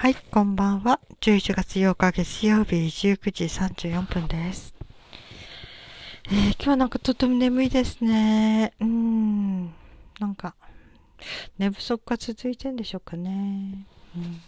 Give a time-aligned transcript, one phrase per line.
[0.00, 1.00] はい、こんばんは。
[1.20, 4.72] 11月8日月曜日19時34分です。
[6.26, 8.74] えー、今日はなんかとても眠いですね。
[8.78, 9.64] うーん。
[10.20, 10.54] なんか、
[11.58, 13.86] 寝不足が続いてんでしょうかね。
[14.16, 14.40] うんうん、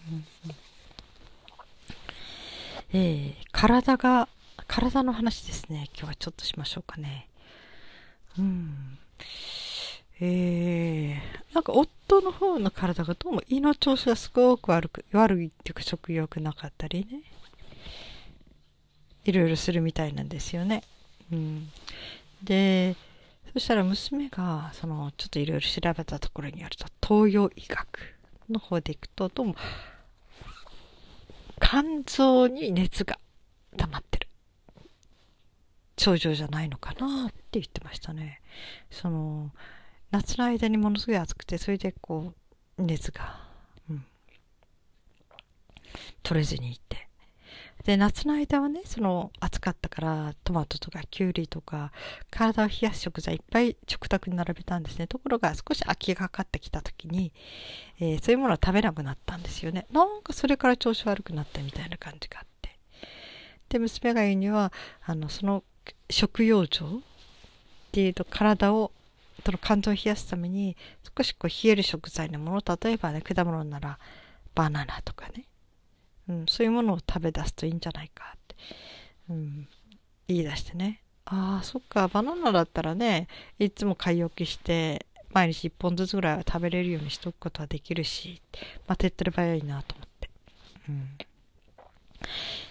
[2.93, 4.29] えー、体が、
[4.69, 5.89] 体の話ですね。
[5.95, 7.29] 今日はちょっとしましょうかね。
[8.39, 8.99] うん。
[10.23, 17.23] えー、なんか夫の方の体がどうも胃の調子がすごく悪く、悪いっていうか食欲なかったりね。
[19.25, 20.83] いろいろするみたいなんですよね。
[21.33, 21.69] うん。
[22.43, 22.97] で、
[23.53, 28.17] そしたら娘が、その、ちょっといろいろ調べたところによると、東洋医学
[28.49, 29.57] の方でいくと、どうも、
[31.61, 33.19] 肝臓に熱が
[33.77, 34.29] 溜まってる。
[35.99, 38.41] 症状じゃないのかなって言ってましたね。
[38.91, 39.51] その、
[40.11, 42.35] 夏の間にものすごい暑くて、それでこ
[42.79, 43.41] う、熱が、
[43.89, 44.05] うん、
[46.23, 47.09] 取れずにいて。
[47.85, 51.93] で、夏の間はね、その暑かったから、トマトとかキュウリとか、
[52.31, 55.07] 体を冷やす食材いっぱい食卓に並べたんですね。
[55.07, 57.33] ところが少し秋がかかってきた時に、
[57.99, 59.87] えー、そういうものを食べなくなったんですよね。
[59.93, 62.79] なんかそれから調子悪くなったみたいな感じがあって。
[63.69, 64.73] で、娘が言うには、
[65.07, 65.65] あの、その
[66.11, 67.01] 食用状っ
[67.93, 68.93] ていうと体を
[69.45, 70.77] その肝臓を冷やすために
[71.17, 73.99] 少しこう冷える食材のもの例えばね果物なら
[74.55, 75.45] バナナとかね、
[76.29, 78.57] うん、そういうものを食べ出すといいんじゃないかって、
[79.31, 79.69] うん、
[80.29, 81.03] 言い出してね。
[81.27, 82.09] ああそっか。
[82.09, 88.43] バナナだったらねいつも買い置きして毎日1本ずつぐらいは食べれるようにしとくことはできるし、
[88.87, 90.31] まあ、手っ取り早いなと思って、
[90.89, 91.09] うん、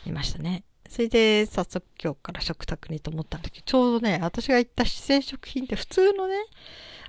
[0.05, 0.63] いましたね。
[0.89, 6.35] それで早速今日から食卓にと思ったんだけど、ちょうどね、私が行った自然食品って普通のね、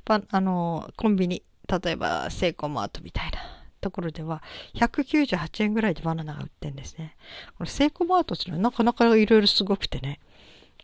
[0.04, 3.38] あの、コンビニ、例えばセイコーマートみたいな
[3.80, 4.42] ところでは、
[4.74, 7.16] 198円ぐらいでバナナが売ってるんですね。
[7.56, 10.20] このセイコーマートっていうのはなかなかいろいろすごくてね。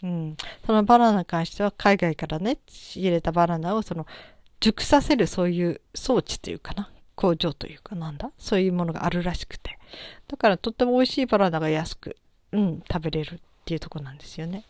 [0.02, 0.36] うん。
[0.64, 4.06] そのバナナに関しては海外からね、仕入れたバナナをその、
[4.60, 6.90] 熟させるそういう装置というかな。
[7.14, 9.78] 工場というかなんだそういうものがあるらしくて。
[10.28, 12.16] だからとっても美味しいバナナが安く
[12.56, 14.64] うん、食べれるっていうとこなんですよね。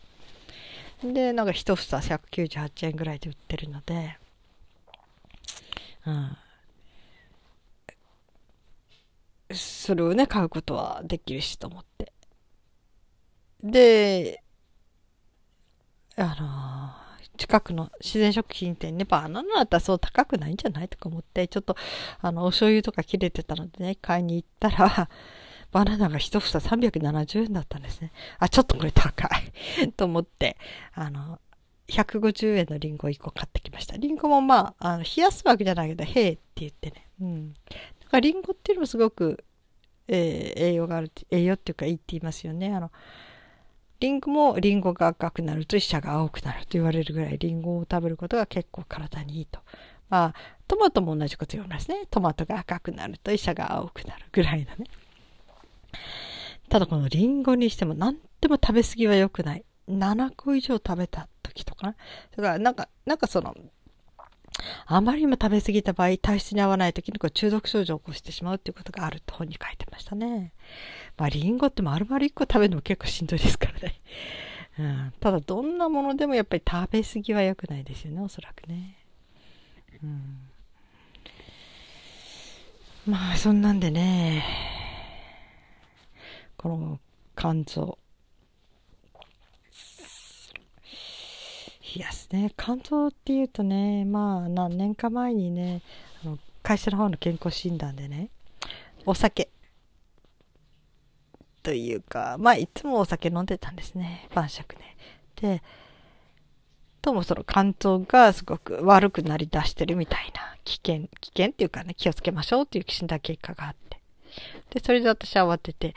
[1.01, 4.17] で、なんか一房198円ぐらいで売ってるので、
[6.05, 6.37] うん。
[9.53, 12.11] それをね、買うことはできるしと思って。
[13.63, 14.43] で、
[16.17, 21.77] あの、近くの自然食品店ね、バナナだったらそう高くないんじゃないとか思って、ちょっと、
[22.19, 25.09] あの、お醤油とか切れてたのでね、買いに行ったら、
[25.71, 28.11] バナナが一房370円だったんですね。
[28.39, 30.57] あ、ちょっとこれ高い と思って、
[30.93, 31.39] あの、
[31.89, 33.97] 150円のリンゴを1個買ってきました。
[33.97, 37.07] リンゴもまあ、あの冷やすわけじゃないけど、へえって言ってね。
[37.21, 37.53] うん。
[37.53, 37.67] だか
[38.13, 39.43] らリンゴっていうのもすごく、
[40.07, 42.73] えー、栄養がある、栄養っていうかいいって言いますよね。
[42.73, 42.91] あの、
[43.99, 49.59] リンゴもリンゴが赤くなると医者が青くなると言われるぐらいリンゴを食べることが結構体にいいと。
[50.09, 50.33] まあ、
[50.67, 52.05] トマトも同じこと言いますね。
[52.09, 54.85] トマトが赤くなると医者が青くなるぐらいのね。
[56.69, 59.63] ただこのリンゴにしても何でも食べ過ぎは良くない。
[59.89, 61.95] 7個以上食べた時とかな。
[62.35, 63.55] だからなんか、なんかその、
[64.85, 70.53] あまりにも食べ過ぎた場合、体質に合わない時にこう中毒症状を起こしてしまうっていうことがあると本に書いてましたね。
[71.15, 74.01] まあリンゴって丸々1個食べるのも結構しんどいですからね。
[74.79, 78.97] うん、ただどんなものでもやっぱり食べ過ぎは良くないですよね、おそらくね。
[80.03, 80.49] うん、
[83.07, 84.43] まあそんなんでね、
[86.57, 86.99] この
[87.35, 87.97] 肝臓。
[91.95, 92.51] 冷やすね。
[92.57, 95.81] 肝臓っていうとね、まあ何年か前にね、
[96.23, 98.29] あの会社の方の健康診断でね、
[99.05, 99.49] お酒
[101.63, 104.27] というか、まあいつもお酒飲んでたんですね。
[104.33, 104.97] 晩酌ね。
[105.39, 105.61] で、
[107.01, 113.86] どうもその肝臓がすごく悪くなりだしてるみたいな危険、危険っていうかね、気をつけましょうっていう診断結果があって。
[114.69, 115.95] で、それで私は慌てて、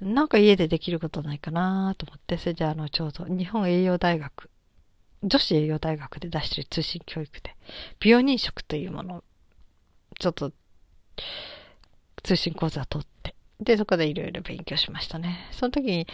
[0.00, 4.50] なんか家でできることないかなと思って、それであの、ちょうど日本栄養大学、
[5.22, 7.56] 女子栄養大学で出してる通信教育で、
[8.00, 9.24] 美容認食というものを、
[10.18, 10.52] ちょっと、
[12.22, 15.48] 通信講座を取って、で、そこでいろいろ勉強しましたね。
[15.52, 16.06] その時に、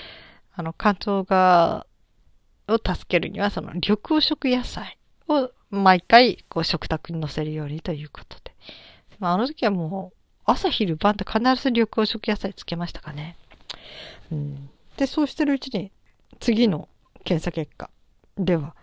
[0.54, 1.86] あの、肝臓が、
[2.66, 4.98] を助けるには、その、緑黄色野菜
[5.28, 8.54] を毎回、こう、食卓に載せるようにということで。
[9.18, 10.17] まあ、あの時はもう、
[10.50, 13.36] 朝昼晩と必ず緑黄色野菜つけましたかね。
[14.32, 14.70] うん。
[14.96, 15.92] で、そうしてるうちに、
[16.40, 16.88] 次の
[17.24, 17.90] 検査結果
[18.38, 18.74] では、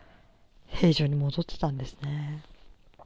[0.68, 2.44] 平常に戻ってたんですね。
[3.00, 3.06] や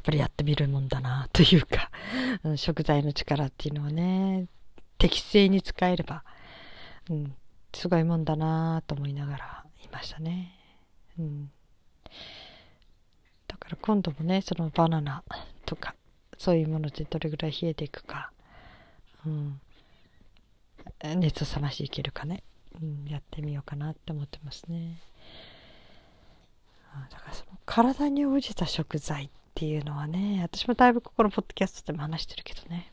[0.00, 1.90] っぱりやってみるもんだな、というか、
[2.56, 4.46] 食材の力っていうのはね、
[4.96, 6.24] 適正に使えれば、
[7.10, 7.34] うん、
[7.74, 10.54] すごいもんだなと思いながらいましたね。
[11.18, 11.50] うん、
[13.46, 15.22] だから今度もね、そのバナナ
[15.66, 15.94] とか、
[16.38, 18.30] そういうものでどれぐらい冷えていくか、
[19.26, 19.60] うん、
[21.16, 22.42] 熱を冷ましていけるかね、
[22.80, 25.00] うん、やってみようかなって思ってますね。
[27.10, 32.92] だからその体に応じた食材っていうのはね、私もだいぶここのポッドキャストでも話してるけどね。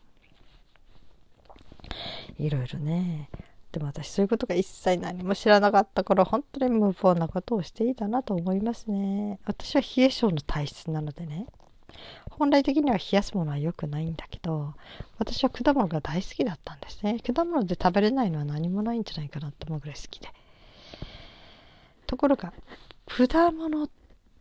[2.37, 3.29] いろいろね。
[3.71, 9.39] でも私そういうことが一切何も知らなかった頃、本当に無謀なことをしていたなと思いますね。
[9.45, 11.47] 私は冷え性の体質なのでね。
[12.37, 14.73] 本来的には冷やすものは良くないんだけど、
[15.17, 17.19] 私は果物が大好きだったんですね。
[17.19, 20.29] 果物で食べれないのは何もないんじゃないかなと思うぐらい好きで。
[22.07, 22.53] ところが、
[23.07, 23.89] 果物っ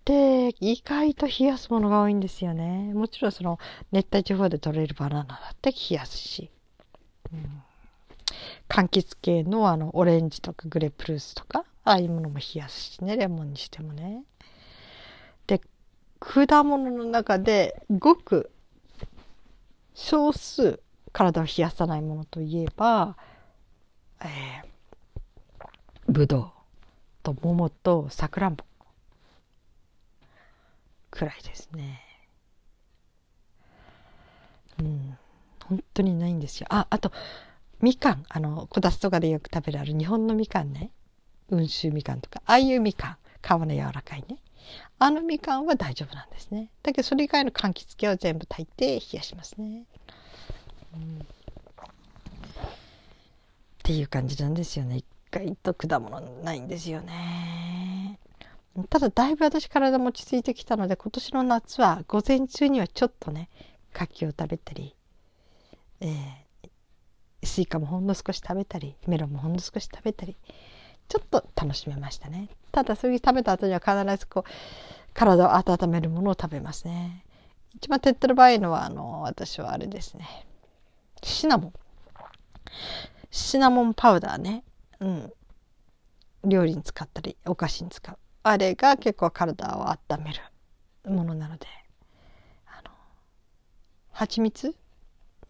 [0.05, 2.93] て意外と冷やすものが多いんですよね。
[2.95, 3.59] もちろんその
[3.93, 6.51] 熱帯地方で取れるバナナだって冷やすし。
[7.33, 7.63] うん、
[8.69, 14.25] 柑橘系のあのオレンジとかグレープフルーツとか、ああいうものも冷やすしね、レモンにしてもね。
[16.25, 18.51] 果物の中でごく
[19.93, 20.81] 少数
[21.13, 23.17] 体を冷やさないものといえば、
[24.21, 25.67] えー、
[26.09, 26.51] ぶどう
[27.23, 28.65] と桃とさくらんぼ
[31.11, 32.01] くらいですね。
[34.81, 35.19] うん、
[35.69, 36.67] 本当にないんですよ。
[36.71, 37.13] あ、あと、
[37.81, 40.91] みかん、あの、こたつとかでよく食べるある日本のみかんね。
[41.53, 44.39] 温州みかんとか、ああいうみかん、皮の柔らかいね。
[44.99, 46.71] あのみかんは大丈夫なんですね。
[46.83, 49.85] だけどそれ以外の柑橘系は全部炊いて冷やしますね。
[50.95, 51.25] うん、っ
[53.83, 54.99] ていう感じなんですよね。
[54.99, 58.19] 一回と果物ないんですよね。
[58.91, 63.49] ただだいぶ私体も落ち着いてきたので今年の夏は午前中にはちょっとね
[63.93, 64.97] 柿を食べたり、
[66.01, 70.37] えー、スイカもほんの少し食べたりメロンもほんの少し食べたり
[71.09, 72.49] ちょっと楽しめましたね。
[72.73, 74.51] ただそういう食べた後には必ずこう
[75.13, 77.25] 体を温めるものを食べますね。
[77.75, 80.47] 一番手っ取り早いのはあの私はあれですね。
[81.23, 81.73] シナモン。
[83.31, 84.65] シナモンパウダーね。
[85.01, 85.33] うん。
[86.45, 88.19] 料理に使ったりお菓子に使う。
[88.43, 90.41] あれが結構体を温める
[91.11, 91.67] ものなので。
[92.67, 92.91] あの
[94.13, 94.75] 蜂蜜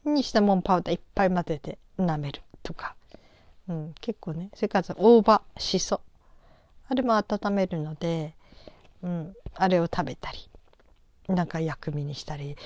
[0.05, 2.97] にシナモンパウダーいっぱい混ぜて舐めるとか、
[3.69, 6.01] うん、結構ねそれから大葉しそ
[6.89, 8.35] あれも温めるので、
[9.03, 10.51] うん、あれを食べたり
[11.29, 12.57] なんか薬味にしたり、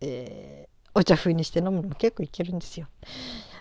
[0.00, 2.88] えー、お茶風にして飲むのも結構いけるんですよ。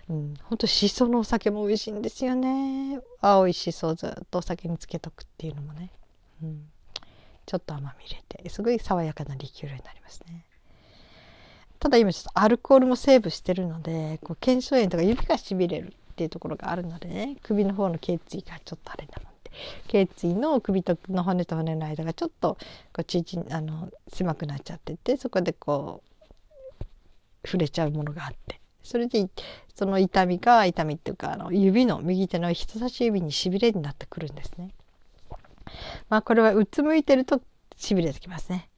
[0.10, 3.00] うん、ほんとしそのお酒も美味しいんですよね。
[3.22, 5.92] 青いしそをずっとお酒につけとくっていうのもね、
[6.42, 6.66] うん、
[7.46, 10.46] ちょっと甘み入れてすごい爽やかなリキュールになりますね。
[11.80, 15.94] ただ今ちょっとアルコールもセーブしてるのでこう腱鞘炎とか指がしびれる。
[16.14, 19.52] っていうところがあるのでね首の方の頸椎がちょっとあれなので
[19.88, 22.58] 頸椎の首との骨と骨の間がちょっと
[22.94, 26.04] こうちちあの狭くなっちゃっててそこでこ
[27.44, 29.28] う触れちゃうものがあってそれで
[29.74, 34.70] その痛みが痛みっていうかあの指の右手の人差し指にしびれになってくるんですね。
[36.10, 37.42] まあこれはうつむいてると
[37.76, 38.70] しびれてきますね。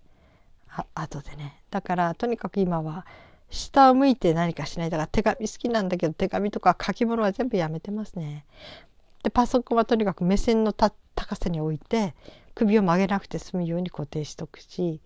[0.69, 1.61] あ後でね。
[1.69, 3.05] だからとにかく今は
[3.49, 4.89] 下を向いて何かしない。
[4.89, 8.45] だから手紙好きなんだけど手紙とか書き物は全部やめてますね。
[9.23, 10.91] でパソコンはとにかく目線の高
[11.35, 12.13] さに置いて
[12.53, 15.01] 首を曲げなくて済むように固定しとくし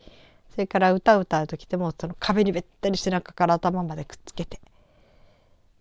[0.52, 4.60] それから歌を歌う時でもその壁にべったり背中から頭までくっつけて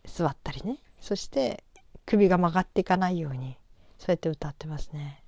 [0.05, 0.79] 座ったりね。
[1.01, 1.65] そして
[2.07, 3.57] 首が曲がっていかないように
[3.99, 5.23] そうやって歌ってますね、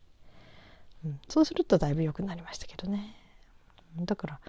[1.04, 3.16] うん、そうするとだいぶ良くなりましたけどね。
[3.98, 4.40] だから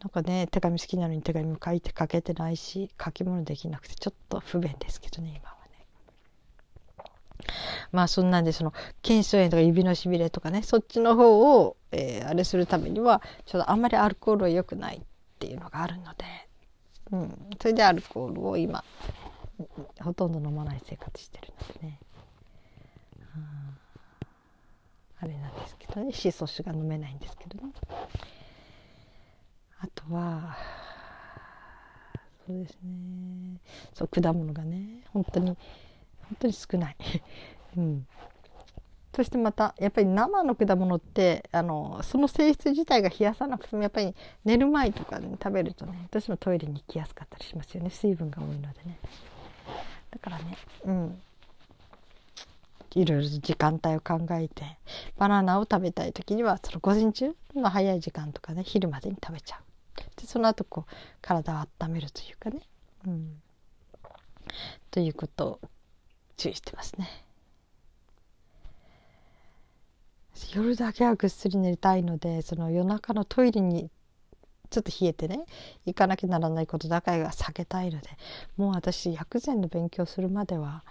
[0.00, 7.50] なんかね手紙好きなのに手紙も書いて書けてないし書き物できなくてちょっと不便ですけどね今はね。
[7.92, 8.72] まあそんなんでその
[9.02, 15.00] 腱鞘炎とか指のしびれとかねそっちの方を、えー、あれするためにはちょっとあんまりアルコールは良くないっ
[15.38, 16.24] ていうのがあるので、
[17.12, 18.84] うん、それでアルコールを今
[20.00, 21.98] ほとんど飲まない生活してるのでね、
[25.20, 26.12] あれなんですけどね。
[26.12, 27.72] シソ酒が飲めないんですけどね
[29.78, 30.56] あとは
[32.46, 33.60] そうですね。
[33.94, 35.56] そう果物がね本当に本
[36.38, 36.96] 当に少ない。
[37.76, 38.06] うん。
[39.14, 47.90] そしてまたやっぱり生の果物ってあのその性質自体が冷やさなくてもやっぱり寝る前とかに食べるとね私もトイレに行きやすかったりしますよね。
[47.90, 48.98] 水分が多いのでね。
[50.10, 51.22] だからねうん。
[52.94, 54.64] いろいろ時間帯を考えて
[55.18, 59.65] バナナを食べたい時にはその午前中の早い時間とかね昼までに食べちゃう。
[60.16, 62.62] でその後こう体を温めるというかね、
[63.06, 63.42] うん、
[64.90, 65.60] ということを
[66.36, 67.08] 注意してますね。
[70.54, 73.90] 夜だけはぐっすり寝たいのでその夜中のトイレに
[74.68, 75.46] ちょっと冷えてね
[75.86, 78.10] 行かなきゃならないことだけは避けたいので
[78.56, 80.84] もう私薬膳の勉強するまでは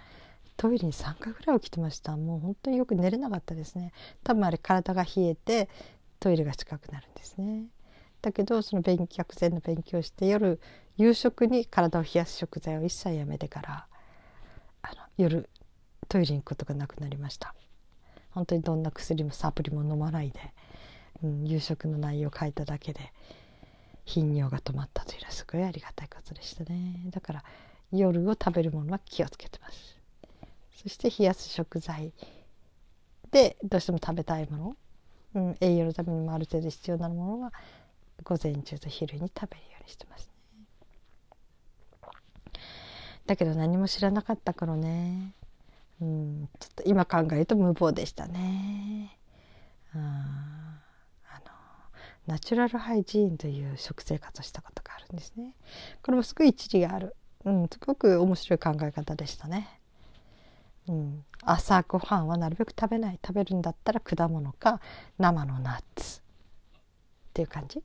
[0.57, 2.15] トイレに3回ぐらい起きてました。
[2.15, 3.91] もう本当によく寝れなかったですね。
[4.23, 5.69] 多分あれ体が冷えて
[6.19, 7.65] トイレが近くなるんですね。
[8.25, 10.59] だけどその勉薬膳の勉強して夜
[10.97, 13.87] 夕食に体を冷やす食材を一切やめてから
[14.81, 15.47] あの夜
[16.07, 17.53] トイレに行くことがなくなりました。
[18.31, 20.39] 本当にどんな薬もサプリも飲まないで、
[21.23, 23.13] うん、夕食の内容を変えただけで
[24.05, 27.03] 頻尿が止まったというのはすごいありがたいことでしたね。
[27.11, 27.43] だから
[27.91, 29.99] 夜を食べるものは気をつけてます。
[30.71, 32.11] そして冷やす食材
[33.29, 34.75] でどうしても食べたいもの、
[35.35, 37.53] うん、栄養のためにもある程度必要なものは
[38.23, 40.61] 午前中と昼に食べるようにしてますね
[43.25, 45.33] だけど何も知らなかった頃ね
[46.01, 49.17] うんちょっと今考えると無謀でしたね
[49.93, 51.51] あの
[52.27, 55.55] ナチュラルハイジーンという食生活をしたことがあるんですね。
[56.01, 57.15] これもすごい一理がある。
[57.45, 59.79] うん、すごく面白い考え方でしたね。
[60.87, 64.81] うん、朝ごはんはなるべく食べない食べるんだったら果物か
[65.17, 66.21] 生のナッツっ
[67.33, 67.81] ていう感じ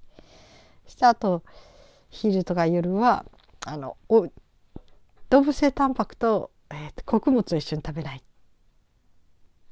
[0.90, 1.42] してあと
[2.10, 3.24] 昼とか夜は
[3.64, 3.96] あの
[5.30, 8.22] 動物性タンパクと、えー、穀物を一緒に食べないっ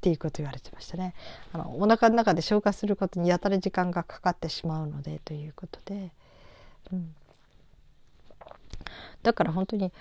[0.01, 1.15] ていうこと言われてましたね。
[1.53, 6.13] あのお腹の中で消化することにやたら時間がかかってしまうのでということで、
[6.93, 7.15] うん、
[9.25, 9.93] だから本当に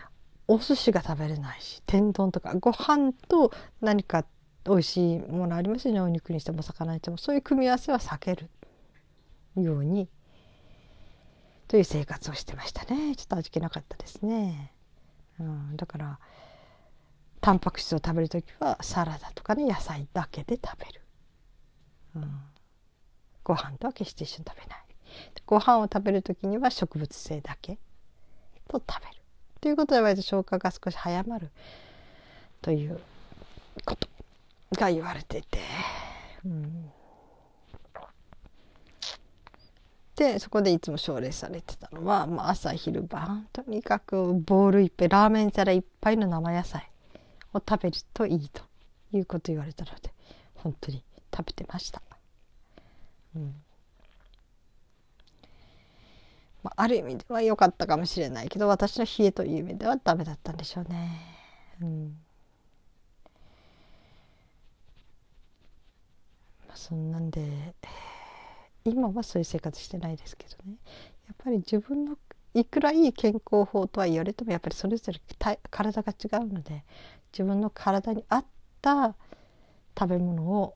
[0.47, 4.25] お寿司が食べれないし天丼とかご飯と何か
[4.65, 6.01] 美味しいものありますよね。
[6.01, 7.17] お肉にしても魚にしても。
[7.17, 8.49] そういう組み合わせは避ける
[9.55, 10.09] ように
[11.67, 13.15] という生活をしてましたね。
[13.15, 14.71] ちょっと味気なかったですね、
[15.39, 16.19] うん、だから
[17.41, 21.01] タンパク質を食べる時はサラダとかね野菜だけで食べる、
[22.15, 22.39] うん、
[23.43, 24.79] ご飯とは決して一緒に食べない。
[25.45, 27.77] ご飯を食べる時には植物性だけ
[28.67, 29.21] と食べる。
[29.61, 31.49] ということで割と消化が少し早まる。
[32.61, 32.99] という
[33.85, 34.07] こと
[34.73, 35.59] が言われていて、
[36.45, 36.91] うん、
[40.17, 46.89] でそこでいつも奨励されてたのは、まあ、朝昼晩とにかくボールいっぱいラーメン皿いっぱいの生野菜
[47.53, 48.63] を食べるといいと
[49.13, 50.11] いうこと言われたので
[50.55, 52.01] 本当に食べてました。
[53.35, 53.53] うん
[56.63, 61.21] まあ、ある意味では良かったかもしれないけど私の冷えという意味ではダメだったんでしょうね。
[61.79, 62.17] うん
[66.67, 67.75] まあ、そんなんで
[68.89, 70.77] 今はそういう生活してないですけどね
[71.27, 72.17] やっぱり自分の
[72.53, 75.19] いくらいい健康法とは言われてもやっぱりそれぞれ
[75.69, 76.83] 体が違うので
[77.31, 78.45] 自分の体に合っ
[78.81, 79.15] た
[79.97, 80.75] 食べ物を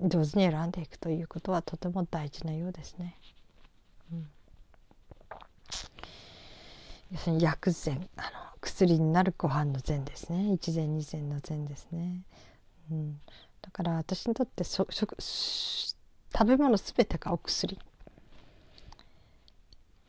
[0.00, 3.16] 上手に選んでいくということはとても大事なようですね。
[4.12, 4.26] うん、
[7.12, 8.28] 要するに薬膳あの
[8.60, 12.22] 薬になるご飯の膳ですね一膳二膳の膳ですね。
[12.90, 13.20] うん、
[13.62, 14.88] だから私にとって食
[16.32, 17.78] 食べ物全てがお薬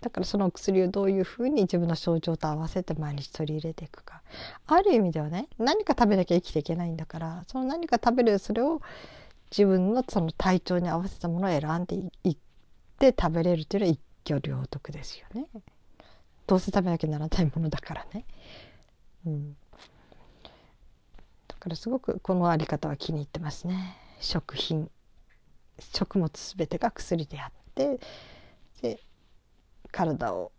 [0.02, 4.22] だからそのお薬をどういうふうに自分の症状と合わせて毎日取り入れていくか
[4.66, 8.82] ある意味ではね何か食べなきゃ生きていけないんだからその何か食べるそれを
[9.52, 12.38] 自分のその体調に合わせたものを選んでいっ
[12.98, 15.48] て食べれるというのは一挙両得ですよね。
[16.48, 18.26] どうせ食べなきゃならないものだからね。
[19.26, 19.56] うん、
[21.48, 23.98] だからすごくこのあり方は気に入ってますね。
[24.20, 24.90] 食品
[25.94, 28.00] 食物全てが薬であって
[28.82, 29.00] で
[29.92, 30.52] 体を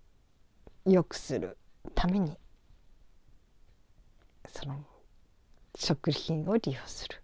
[0.84, 1.56] 良くする
[1.94, 2.36] ために
[4.48, 4.84] その
[5.76, 7.22] 食品を利用する。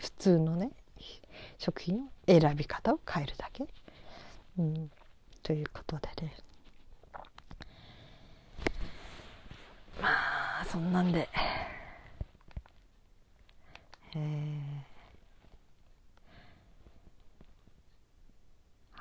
[0.00, 0.72] 普通のね
[1.58, 3.64] 食品を選び方を変えるだけ、
[4.58, 4.90] うん、
[5.42, 6.36] ということでね。
[10.00, 10.08] ま
[10.60, 11.28] あそんなんで。
[14.16, 14.93] えー。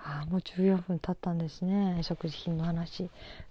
[0.05, 1.99] ああもう14分経ったんですね。
[2.03, 3.09] 食事品の話。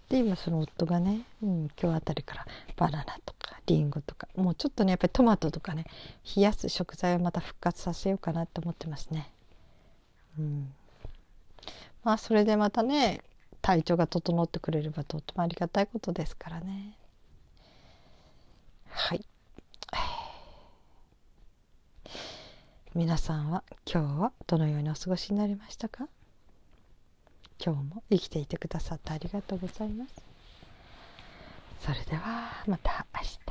[0.08, 5.86] で今その夫がね、うん、今日あたりからバナナとかりんごとかもうちょっとねやっぱりトマトとかね
[6.36, 9.32] 冷やす食材をまた復活させようかなと思ってますね。
[10.38, 10.74] うん。
[12.04, 13.22] まあそれでまたね
[13.62, 16.96] 体調が整ってくれればとってもありがたいことですからね。
[18.88, 19.24] はい。
[22.94, 26.08] 皆さんは今日はどのようにお過ごしになりましたか？
[27.64, 30.24] 今日も生きていてくださってありがとうございます。
[31.80, 33.41] それではまた明日。